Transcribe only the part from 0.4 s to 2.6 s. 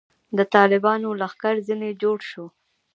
طالبانو لښکر ځنې جوړ شو.